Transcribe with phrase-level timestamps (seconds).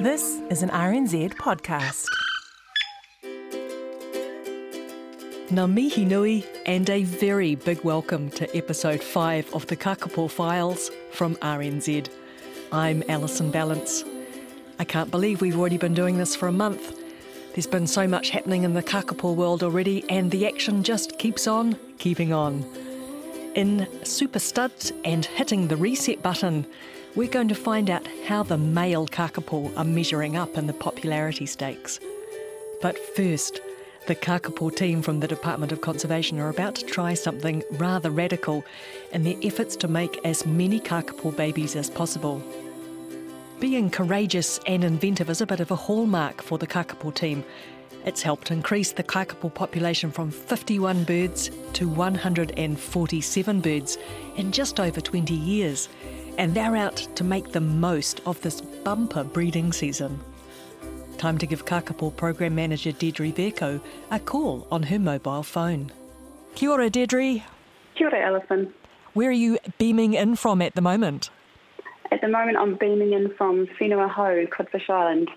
[0.00, 2.04] This is an RNZ podcast.
[5.48, 10.90] Ngā mihi nui and a very big welcome to episode 5 of the Kakapo Files
[11.12, 12.10] from RNZ.
[12.72, 14.04] I'm Alison Ballance.
[14.78, 17.00] I can't believe we've already been doing this for a month.
[17.54, 21.46] There's been so much happening in the Kakapo world already, and the action just keeps
[21.46, 22.66] on keeping on.
[23.54, 26.66] In Super Studs and hitting the reset button,
[27.16, 31.46] we're going to find out how the male kakapo are measuring up in the popularity
[31.46, 31.98] stakes.
[32.82, 33.62] But first,
[34.06, 38.64] the kakapo team from the Department of Conservation are about to try something rather radical
[39.12, 42.42] in their efforts to make as many kakapo babies as possible.
[43.60, 47.42] Being courageous and inventive is a bit of a hallmark for the kakapo team.
[48.04, 53.98] It's helped increase the kakapo population from 51 birds to 147 birds
[54.36, 55.88] in just over 20 years
[56.38, 60.20] and they're out to make the most of this bumper breeding season.
[61.18, 65.90] Time to give Kakapo Program Manager Deirdre Vercoe a call on her mobile phone.
[66.54, 67.42] Kia ora, Deirdre.
[67.94, 68.72] Kia ora, Alison.
[69.14, 71.30] Where are you beaming in from at the moment?
[72.12, 75.30] At the moment, I'm beaming in from Whenua Hou, Codfish Island.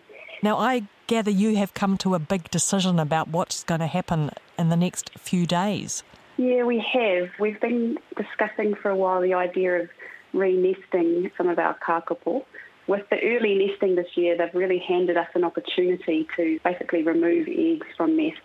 [0.43, 4.31] Now, I gather you have come to a big decision about what's going to happen
[4.57, 6.03] in the next few days.
[6.37, 7.29] Yeah, we have.
[7.39, 9.89] We've been discussing for a while the idea of
[10.33, 12.43] re-nesting some of our kakapo.
[12.87, 17.47] With the early nesting this year, they've really handed us an opportunity to basically remove
[17.47, 18.41] eggs from nests,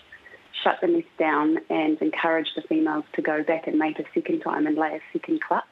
[0.63, 4.41] shut the nest down, and encourage the females to go back and mate a second
[4.41, 5.65] time and lay a second clutch.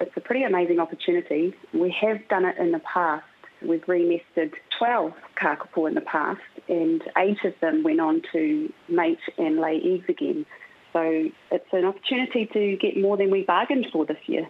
[0.00, 1.54] It's a pretty amazing opportunity.
[1.74, 3.24] We have done it in the past.
[3.60, 9.20] We've re-nested 12 kakapo in the past, and eight of them went on to mate
[9.38, 10.46] and lay eggs again.
[10.92, 14.48] So it's an opportunity to get more than we bargained for this year.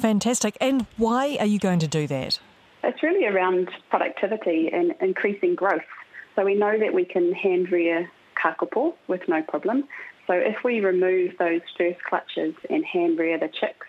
[0.00, 0.56] Fantastic.
[0.60, 2.38] And why are you going to do that?
[2.82, 5.82] It's really around productivity and increasing growth.
[6.36, 9.84] So we know that we can hand rear kakapo with no problem.
[10.26, 13.86] So if we remove those first clutches and hand rear the chicks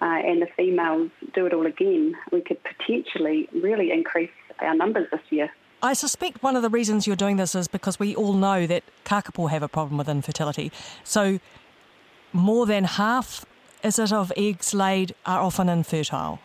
[0.00, 4.30] uh, and the females do it all again, we could potentially really increase
[4.60, 5.50] our numbers this year.
[5.82, 8.82] I suspect one of the reasons you're doing this is because we all know that
[9.04, 10.72] kakapo have a problem with infertility.
[11.04, 11.38] So
[12.32, 13.44] more than half
[13.82, 16.40] is it of eggs laid are often infertile?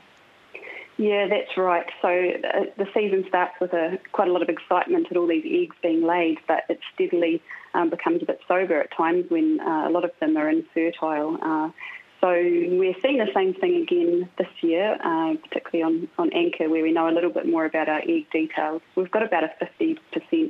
[0.97, 1.86] Yeah, that's right.
[2.02, 5.46] So uh, the season starts with a, quite a lot of excitement at all these
[5.46, 7.41] eggs being laid, but it steadily
[7.74, 11.40] um, becomes a bit sober at times when uh, a lot of them are infertile.
[11.41, 11.70] Uh,
[12.22, 16.84] so we're seeing the same thing again this year, uh, particularly on, on Anchor, where
[16.84, 18.84] we know a little bit more about our egg details.
[18.96, 19.97] We've got about a 50%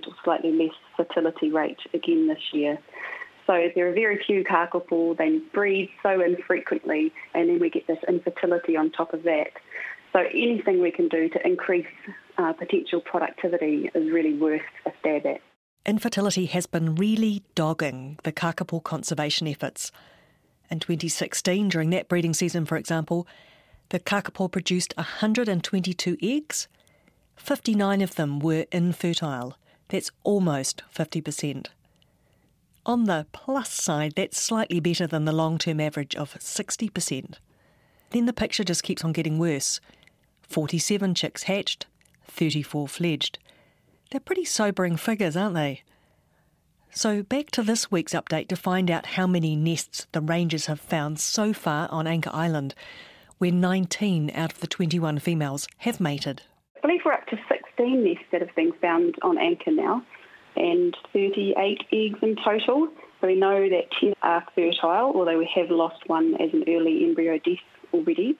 [0.05, 2.77] or slightly less fertility rate again this year.
[3.47, 7.97] So there are very few kakapo, they breed so infrequently, and then we get this
[8.07, 9.51] infertility on top of that.
[10.13, 11.87] So anything we can do to increase
[12.37, 15.41] uh, potential productivity is really worth a stab at.
[15.85, 19.91] Infertility has been really dogging the kakapo conservation efforts.
[20.69, 23.27] In 2016, during that breeding season, for example,
[23.89, 26.67] the kakapo produced 122 eggs.
[27.35, 29.57] 59 of them were infertile.
[29.89, 31.67] That's almost 50%.
[32.85, 37.35] On the plus side, that's slightly better than the long term average of 60%.
[38.09, 39.79] Then the picture just keeps on getting worse
[40.41, 41.85] 47 chicks hatched,
[42.25, 43.37] 34 fledged.
[44.09, 45.83] They're pretty sobering figures, aren't they?
[46.89, 50.81] So, back to this week's update to find out how many nests the rangers have
[50.81, 52.75] found so far on Anchor Island,
[53.37, 56.41] where 19 out of the 21 females have mated.
[56.75, 60.03] I believe we're up to 16 nests that have been found on Anchor now
[60.55, 62.87] and 38 eggs in total.
[63.19, 67.03] So we know that 10 are fertile, although we have lost one as an early
[67.05, 67.59] embryo death
[67.93, 68.37] already,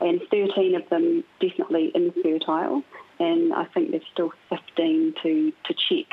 [0.00, 2.82] and 13 of them definitely infertile,
[3.18, 6.06] and I think there's still 15 to, to check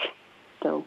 [0.59, 0.85] still.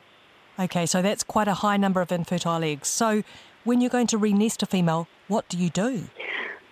[0.59, 2.89] Okay, so that's quite a high number of infertile eggs.
[2.89, 3.23] So
[3.65, 6.05] when you're going to re-nest a female, what do you do?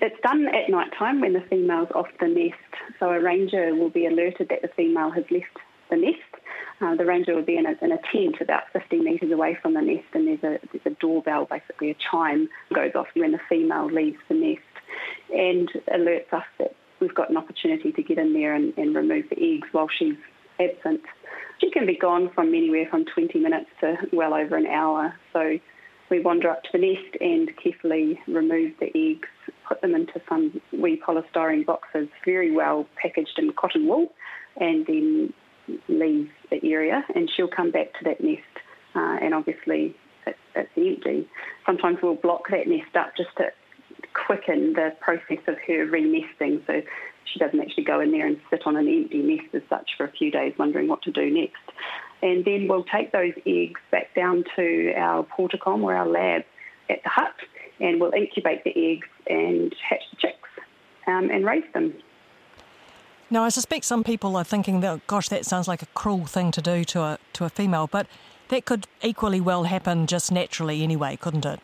[0.02, 2.54] It's done at night time when the female's off the nest.
[2.98, 5.58] So a ranger will be alerted that the female has left
[5.90, 6.39] the nest
[6.80, 9.74] uh, the ranger would be in a, in a tent about 50 metres away from
[9.74, 13.40] the nest, and there's a, there's a doorbell, basically a chime goes off when the
[13.48, 14.60] female leaves the nest,
[15.30, 19.26] and alerts us that we've got an opportunity to get in there and, and remove
[19.30, 20.16] the eggs while she's
[20.58, 21.02] absent.
[21.60, 25.14] She can be gone from anywhere from 20 minutes to well over an hour.
[25.32, 25.58] So
[26.10, 29.28] we wander up to the nest and carefully remove the eggs,
[29.68, 34.12] put them into some wee polystyrene boxes, very well packaged in cotton wool,
[34.56, 35.32] and then
[35.88, 37.04] leave the area.
[37.14, 38.42] And she'll come back to that nest,
[38.94, 39.96] uh, and obviously
[40.26, 41.28] it, it's empty.
[41.66, 43.46] Sometimes we'll block that nest up just to
[44.26, 46.62] quicken the process of her re-nesting.
[46.66, 46.82] So
[47.24, 50.04] she doesn't actually go in there and sit on an empty nest as such for
[50.04, 51.62] a few days wondering what to do next.
[52.22, 56.42] And then we'll take those eggs back down to our Portacom or our lab
[56.88, 57.34] at the hut
[57.80, 60.48] and we'll incubate the eggs and hatch the chicks
[61.06, 61.94] um, and raise them.
[63.32, 66.50] Now, I suspect some people are thinking that, gosh, that sounds like a cruel thing
[66.50, 68.08] to do to a, to a female, but
[68.48, 71.60] that could equally well happen just naturally anyway, couldn't it?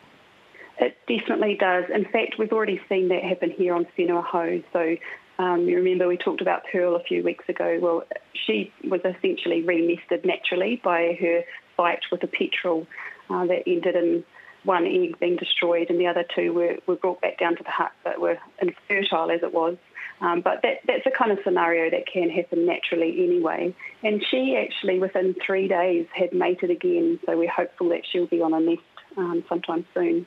[0.79, 1.83] It definitely does.
[1.93, 4.63] In fact, we've already seen that happen here on Whenua Hou.
[4.71, 4.95] So
[5.43, 7.79] um, you remember we talked about Pearl a few weeks ago.
[7.81, 8.03] Well,
[8.33, 11.41] she was essentially re-nested naturally by her
[11.75, 12.87] fight with a petrel
[13.29, 14.23] uh, that ended in
[14.63, 17.69] one egg being destroyed and the other two were, were brought back down to the
[17.69, 19.77] hut but were infertile as it was.
[20.19, 23.75] Um, but that, that's a kind of scenario that can happen naturally anyway.
[24.03, 28.41] And she actually, within three days, had mated again, so we're hopeful that she'll be
[28.41, 28.81] on a nest
[29.15, 30.25] um, sometime soon.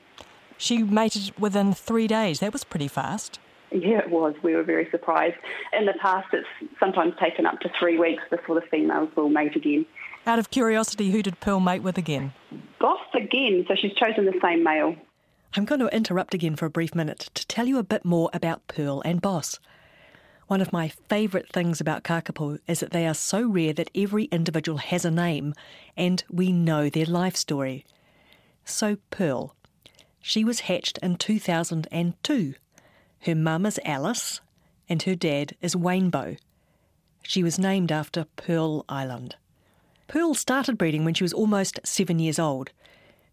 [0.56, 2.40] She mated within three days.
[2.40, 3.40] That was pretty fast.
[3.72, 4.34] Yeah, it was.
[4.42, 5.37] We were very surprised.
[5.72, 6.46] In the past, it's
[6.78, 9.86] sometimes taken up to three weeks before the females will mate again.
[10.26, 12.32] Out of curiosity, who did Pearl mate with again?
[12.78, 14.96] Boss again, so she's chosen the same male.
[15.56, 18.28] I'm going to interrupt again for a brief minute to tell you a bit more
[18.32, 19.58] about Pearl and Boss.
[20.50, 24.25] One of my favourite things about kakapo is that they are so rare that every
[24.25, 25.55] individual has a name
[25.97, 27.87] and we know their life story.
[28.64, 29.55] So, Pearl.
[30.20, 32.55] She was hatched in 2002
[33.25, 34.41] her mum is Alice,
[34.88, 36.37] and her dad is Wainbow.
[37.23, 39.37] She was named after Pearl Island.
[40.08, 42.70] Pearl started breeding when she was almost seven years old.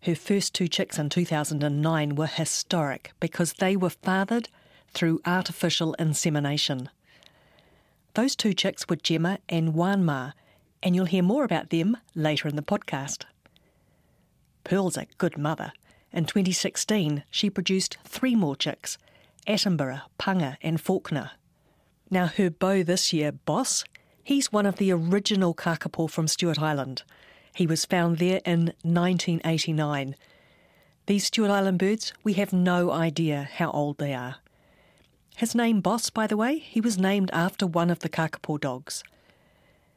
[0.02, 4.50] Her first two chicks in 2009 were historic because they were fathered
[4.94, 6.90] through artificial insemination.
[8.13, 10.33] Those two chicks were Gemma and Wanma,
[10.81, 13.25] and you'll hear more about them later in the podcast.
[14.63, 15.71] Pearl's a good mother.
[16.12, 18.98] In 2016, she produced three more chicks
[19.48, 21.31] Attenborough, Panga, and Faulkner.
[22.09, 23.83] Now, her beau this year, Boss,
[24.24, 27.03] he's one of the original kakapo from Stewart Island.
[27.56, 30.15] He was found there in 1989.
[31.06, 34.38] These Stewart Island birds, we have no idea how old they are.
[35.38, 39.04] His name, Boss, by the way, he was named after one of the kakapo dogs.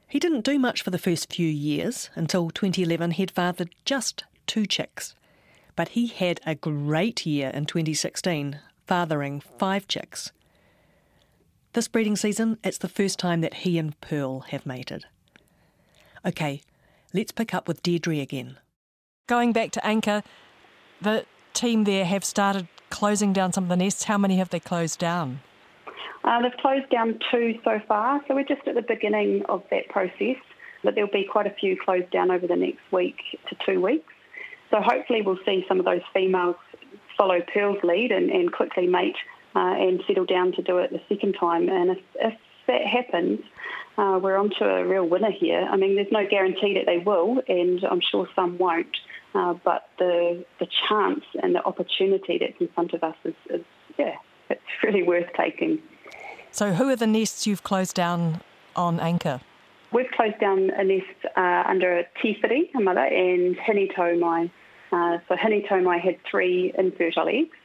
[0.07, 2.11] He didn't do much for the first few years.
[2.15, 5.15] Until 2011, he'd fathered just two chicks.
[5.77, 10.31] But he had a great year in 2016, fathering five chicks.
[11.73, 15.07] This breeding season, it's the first time that he and Pearl have mated.
[16.23, 16.61] Okay,
[17.15, 18.59] let's pick up with Deirdre again.
[19.27, 20.23] Going back to Anchor,
[21.01, 24.05] the team there have started closing down some of the nests.
[24.05, 25.41] How many have they closed down?
[26.25, 29.89] Uh, they've closed down two so far, so we're just at the beginning of that
[29.89, 30.37] process.
[30.83, 33.17] But there'll be quite a few closed down over the next week
[33.49, 34.13] to two weeks.
[34.71, 36.57] So hopefully we'll see some of those females
[37.17, 39.17] follow Pearl's lead and, and quickly mate
[39.55, 41.69] uh, and settle down to do it the second time.
[41.69, 42.35] And if, if
[42.67, 43.41] that happens,
[43.99, 45.67] uh, we're onto a real winner here.
[45.71, 48.97] I mean, there's no guarantee that they will, and I'm sure some won't.
[49.35, 53.65] Uh, but the the chance and the opportunity that's in front of us is, is,
[53.99, 54.17] yeah,
[54.49, 55.79] it's really worth taking.
[56.51, 58.41] So, who are the nests you've closed down
[58.75, 59.41] on Anchor?
[59.93, 61.07] We've closed down a nest
[61.37, 64.51] uh, under a Tifiri, a mother, and Hinito, my
[64.93, 67.57] uh, so Hine Taumai had three infertile eggs.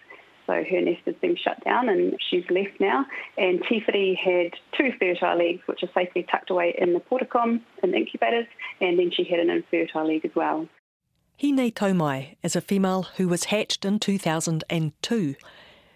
[0.47, 3.05] So her nest has been shut down and she's left now.
[3.37, 7.93] And Tifiri had two fertile eggs, which are safely tucked away in the Portacom in
[7.95, 8.45] incubators,
[8.79, 10.67] and then she had an infertile egg as well.
[11.41, 15.35] Hine Taumai is a female who was hatched in 2002.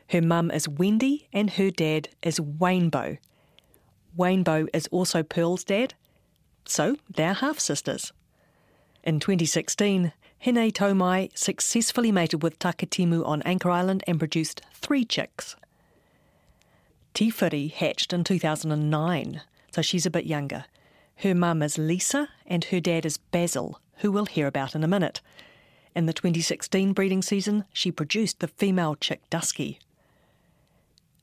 [0.09, 3.17] Her mum is Wendy and her dad is Wainbow.
[4.17, 5.93] Wainbow is also Pearl's dad,
[6.65, 8.11] so they're half sisters.
[9.03, 10.11] In 2016,
[10.43, 15.55] Hine Taumai successfully mated with Takitimu on Anchor Island and produced three chicks.
[17.13, 19.41] Tifiri hatched in 2009,
[19.71, 20.65] so she's a bit younger.
[21.17, 24.87] Her mum is Lisa and her dad is Basil, who we'll hear about in a
[24.87, 25.21] minute.
[25.95, 29.79] In the 2016 breeding season, she produced the female chick Dusky.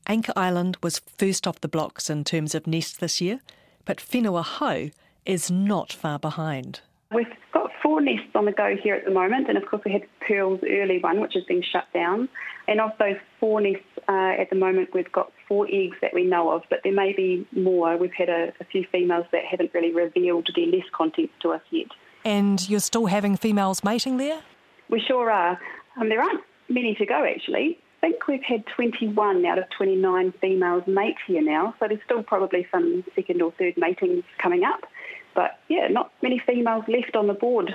[0.07, 3.41] Anchor Island was first off the blocks in terms of nests this year,
[3.85, 4.91] but Whenua Hou
[5.25, 6.81] is not far behind.
[7.13, 9.93] We've got four nests on the go here at the moment, and of course we
[9.93, 12.29] had Pearl's early one, which has been shut down.
[12.69, 16.25] And of those four nests uh, at the moment, we've got four eggs that we
[16.25, 17.97] know of, but there may be more.
[17.97, 21.63] We've had a, a few females that haven't really revealed their nest contents to us
[21.71, 21.89] yet.
[22.27, 24.41] And you're still having females mating there?
[24.91, 25.61] We sure are.
[25.97, 27.79] Um, there aren't many to go actually.
[28.03, 32.25] I think we've had 21 out of 29 females mate here now, so there's still
[32.25, 34.81] probably some second or third matings coming up.
[35.37, 37.73] But yeah, not many females left on the board.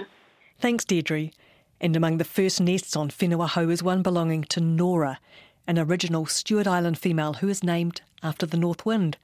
[0.59, 1.31] Thanks, Deirdre.
[1.79, 5.19] And among the first nests on Whenua is one belonging to Nora,
[5.65, 9.17] an original Stewart Island female who is named after the North Wind.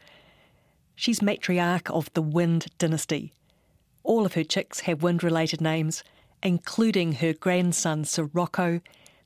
[0.95, 3.33] She's matriarch of the Wind dynasty.
[4.07, 6.01] All of her chicks have wind related names,
[6.41, 8.79] including her grandson Sirocco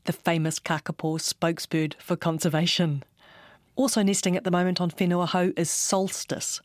[0.06, 3.04] the famous kakapo spokesbird for conservation.
[3.76, 6.62] Also nesting at the moment on Whenua Hou is Solstice.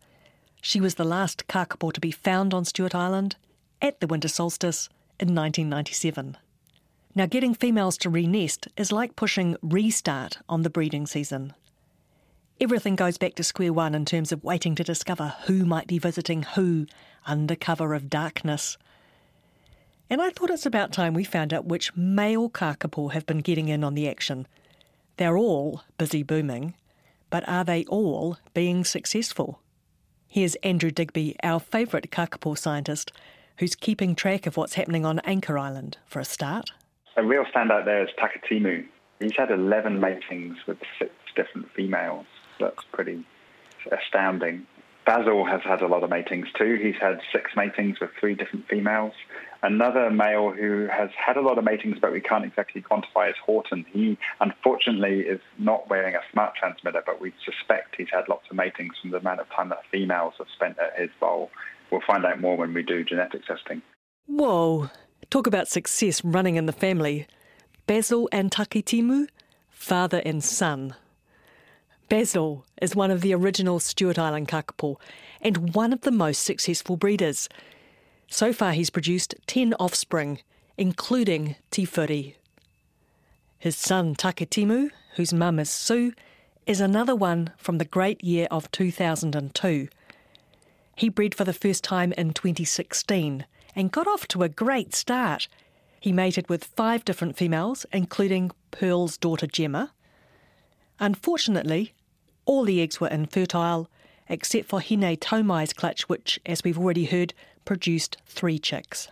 [0.62, 3.37] She was the last kakapo to be found on Stewart Island
[3.82, 4.88] at the winter solstice
[5.20, 6.38] in 1997.
[7.14, 11.52] Now, getting females to re-nest is like pushing restart on the breeding season.
[12.58, 15.99] Everything goes back to square one in terms of waiting to discover who might be
[15.99, 16.87] visiting who
[17.26, 18.78] under cover of darkness.
[20.09, 23.68] And I thought it's about time we found out which male kakapo have been getting
[23.68, 24.47] in on the action.
[25.16, 26.75] They're all busy booming,
[27.30, 29.61] but are they all being successful?
[30.28, 33.12] Here's Andrew Digby, our favourite kakapo scientist,
[33.59, 36.71] who's keeping track of what's happening on Anchor Island for a start.
[37.16, 38.87] A real standout there is Takitimu.
[39.21, 42.26] He's had 11 matings with six different females.
[42.61, 43.25] That's pretty
[43.90, 44.66] astounding.
[45.06, 46.75] Basil has had a lot of matings too.
[46.82, 49.12] He's had six matings with three different females.
[49.62, 53.36] Another male who has had a lot of matings, but we can't exactly quantify, is
[53.44, 53.86] Horton.
[53.92, 58.56] He unfortunately is not wearing a smart transmitter, but we suspect he's had lots of
[58.56, 61.50] matings from the amount of time that females have spent at his bowl.
[61.90, 63.82] We'll find out more when we do genetic testing.
[64.26, 64.90] Whoa!
[65.30, 67.28] Talk about success running in the family.
[67.86, 69.28] Basil and Takitimu,
[69.70, 70.96] father and son.
[72.08, 74.96] Basil is one of the original Stewart Island kakapo
[75.40, 77.48] and one of the most successful breeders.
[78.28, 80.40] So far, he's produced 10 offspring,
[80.76, 82.34] including Tifuri.
[83.58, 86.12] His son Takitimu, whose mum is Sue,
[86.66, 89.88] is another one from the great year of 2002.
[90.94, 95.48] He bred for the first time in 2016 and got off to a great start.
[95.98, 99.92] He mated with five different females, including Pearl's daughter Gemma.
[100.98, 101.94] Unfortunately,
[102.46, 103.90] all the eggs were infertile,
[104.28, 107.34] except for Hine Taumai's clutch, which, as we've already heard,
[107.64, 109.08] produced three chicks.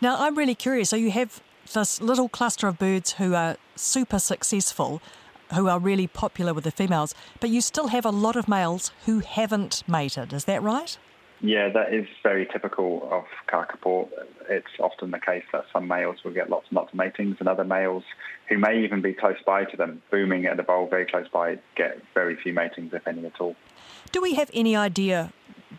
[0.00, 0.90] Now, I'm really curious.
[0.90, 1.42] So, you have
[1.72, 5.00] this little cluster of birds who are super successful,
[5.54, 8.90] who are really popular with the females, but you still have a lot of males
[9.06, 10.32] who haven't mated.
[10.32, 10.96] Is that right?
[11.40, 14.08] Yeah, that is very typical of kakapo.
[14.48, 17.48] It's often the case that some males will get lots and lots of matings, and
[17.48, 18.04] other males
[18.48, 21.58] who may even be close by to them, booming at a bowl very close by,
[21.76, 23.56] get very few matings, if any at all.
[24.12, 25.32] Do we have any idea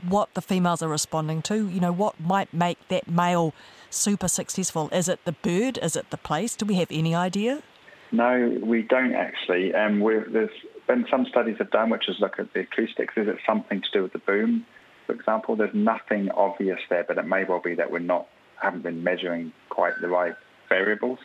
[0.08, 1.68] what the females are responding to?
[1.68, 3.54] You know, what might make that male
[3.90, 4.90] super successful?
[4.92, 5.80] Is it the bird?
[5.82, 6.56] Is it the place?
[6.56, 7.64] Do we have any idea?
[8.12, 9.74] No, we don't actually.
[9.74, 10.00] Um,
[10.32, 10.50] there's
[10.88, 13.16] been some studies have done, which is look at the acoustics.
[13.18, 14.66] Is it something to do with the boom?
[15.06, 18.28] For example, there's nothing obvious there, but it may well be that we're not
[18.62, 20.34] haven't been measuring quite the right
[20.70, 21.20] variables.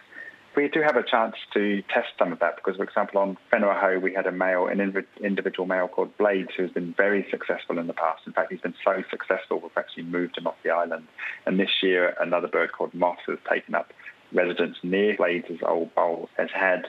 [0.56, 4.02] We do have a chance to test some of that because, for example, on Whenua
[4.02, 4.80] we had a male, an
[5.22, 8.22] individual male called Blades, who's been very successful in the past.
[8.26, 11.06] In fact, he's been so successful, we've actually moved him off the island.
[11.46, 13.92] And this year, another bird called Moss has taken up
[14.32, 16.86] residence near Blades' old bowl, has had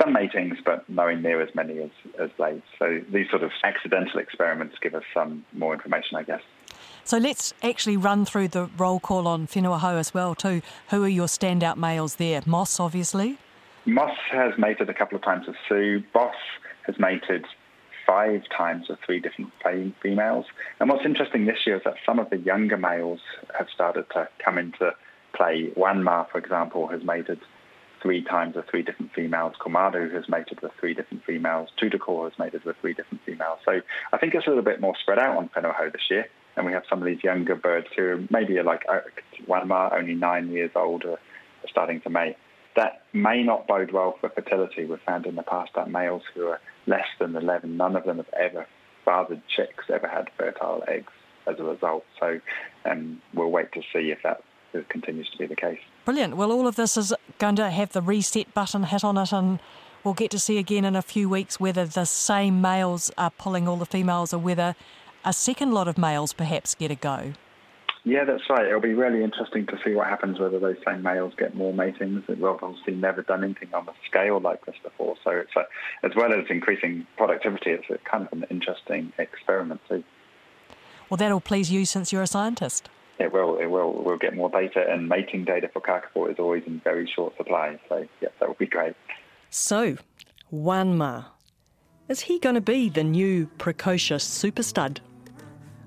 [0.00, 2.64] some matings, but nowhere near as many as, as blades.
[2.78, 6.42] So these sort of accidental experiments give us some more information, I guess.
[7.04, 10.62] So let's actually run through the roll call on Whenua Hou as well too.
[10.90, 12.40] Who are your standout males there?
[12.46, 13.38] Moss, obviously.
[13.86, 16.02] Moss has mated a couple of times with Sue.
[16.12, 16.34] Boss
[16.86, 17.44] has mated
[18.06, 19.52] five times with three different
[20.02, 20.46] females.
[20.80, 23.20] And what's interesting this year is that some of the younger males
[23.56, 24.92] have started to come into
[25.34, 25.70] play.
[25.76, 27.40] Wanma, for example, has mated
[28.04, 29.54] three times with three different females.
[29.58, 31.70] Komadu has mated with three different females.
[31.80, 33.58] Tutoko has mated with three different females.
[33.64, 33.80] So
[34.12, 36.26] I think it's a little bit more spread out on Whenua this year.
[36.56, 39.00] And we have some of these younger birds who maybe are like uh,
[39.48, 41.18] Wanma, only nine years old, are
[41.66, 42.36] starting to mate.
[42.76, 44.84] That may not bode well for fertility.
[44.84, 48.18] We've found in the past that males who are less than 11, none of them
[48.18, 48.66] have ever
[49.04, 51.12] fathered chicks, ever had fertile eggs
[51.46, 52.04] as a result.
[52.20, 52.40] So
[52.84, 54.42] um, we'll wait to see if that
[54.90, 55.80] continues to be the case.
[56.04, 56.36] Brilliant.
[56.36, 59.58] Well, all of this is going to have the reset button hit on it, and
[60.02, 63.66] we'll get to see again in a few weeks whether the same males are pulling
[63.66, 64.76] all the females or whether
[65.24, 67.32] a second lot of males perhaps get a go.
[68.06, 68.66] Yeah, that's right.
[68.66, 72.22] It'll be really interesting to see what happens whether those same males get more matings.
[72.28, 75.64] We've obviously never done anything on a scale like this before, so it's a,
[76.06, 80.04] as well as increasing productivity, it's a kind of an interesting experiment too.
[81.08, 82.90] Well, that'll please you since you're a scientist.
[83.18, 83.58] It will.
[83.58, 83.92] It will.
[83.92, 87.78] We'll get more data, and mating data for kakapo is always in very short supply.
[87.88, 88.94] So, yeah, that would be great.
[89.50, 89.96] So,
[90.52, 91.26] Wanma.
[92.08, 95.00] Is he going to be the new precocious super stud?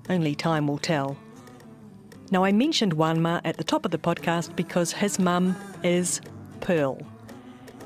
[0.08, 1.16] Only time will tell.
[2.30, 5.54] Now, I mentioned Wanma at the top of the podcast because his mum
[5.84, 6.20] is
[6.60, 6.98] Pearl.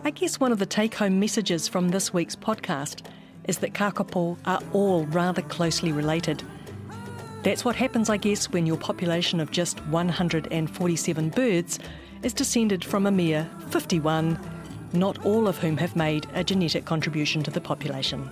[0.05, 3.07] I guess one of the take home messages from this week's podcast
[3.45, 6.43] is that kakapo are all rather closely related.
[7.43, 11.81] That's what happens, I guess, when your population of just 147 birds
[12.23, 14.39] is descended from a mere 51,
[14.93, 18.31] not all of whom have made a genetic contribution to the population.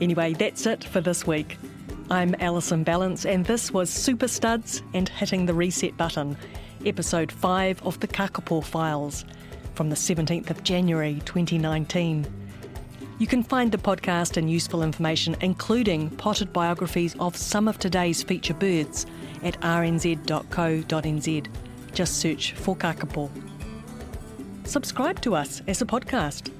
[0.00, 1.58] Anyway, that's it for this week.
[2.10, 6.38] I'm Alison Ballance, and this was Super Studs and Hitting the Reset Button,
[6.86, 9.26] episode 5 of the Kakapo Files
[9.74, 12.26] from the 17th of January 2019.
[13.18, 18.22] You can find the podcast and useful information, including potted biographies of some of today's
[18.22, 19.06] feature birds,
[19.42, 21.46] at rnz.co.nz.
[21.94, 23.30] Just search for Kakapo.
[24.64, 26.50] Subscribe to us as a podcast.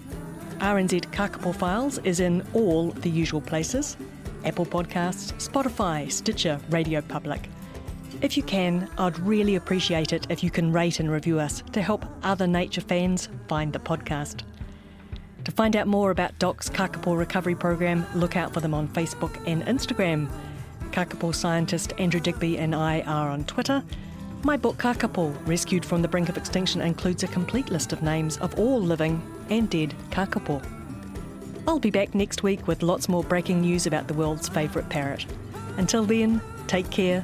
[0.58, 3.98] RNZ Kakapo Files is in all the usual places
[4.46, 7.50] Apple Podcasts, Spotify, Stitcher, Radio Public.
[8.22, 11.82] If you can, I'd really appreciate it if you can rate and review us to
[11.82, 14.42] help other nature fans find the podcast.
[15.46, 19.40] To find out more about Doc's Kakapo Recovery Program, look out for them on Facebook
[19.46, 20.28] and Instagram.
[20.90, 23.84] Kakapo scientist Andrew Digby and I are on Twitter.
[24.42, 28.38] My book Kakapo, Rescued from the Brink of Extinction, includes a complete list of names
[28.38, 30.60] of all living and dead kakapo.
[31.68, 35.26] I'll be back next week with lots more breaking news about the world's favourite parrot.
[35.76, 37.22] Until then, take care.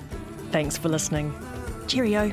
[0.52, 1.35] Thanks for listening.
[1.88, 2.33] Cheerio.